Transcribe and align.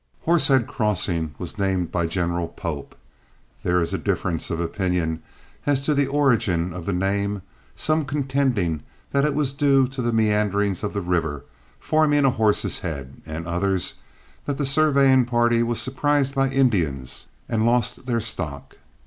Horsehead 0.23 0.65
Crossing 0.65 1.35
was 1.37 1.59
named 1.59 1.91
by 1.91 2.07
General 2.07 2.47
Pope. 2.47 2.95
There 3.61 3.79
is 3.79 3.93
a 3.93 3.99
difference 3.99 4.49
of 4.49 4.59
opinion 4.59 5.21
as 5.67 5.79
to 5.83 5.93
the 5.93 6.07
origin 6.07 6.73
of 6.73 6.87
the 6.87 6.91
name, 6.91 7.43
some 7.75 8.05
contending 8.05 8.81
that 9.11 9.25
it 9.25 9.35
was 9.35 9.53
due 9.53 9.87
to 9.89 10.01
the 10.01 10.11
meanderings 10.11 10.81
of 10.83 10.93
the 10.93 11.03
river, 11.03 11.45
forming 11.79 12.25
a 12.25 12.31
horse's 12.31 12.79
head, 12.79 13.21
and 13.27 13.45
others 13.45 13.93
that 14.47 14.57
the 14.57 14.65
surveying 14.65 15.23
party 15.25 15.61
was 15.61 15.79
surprised 15.79 16.33
by 16.33 16.49
Indians 16.49 17.27
and 17.47 17.67
lost 17.67 18.07
their 18.07 18.19
stock. 18.19 18.77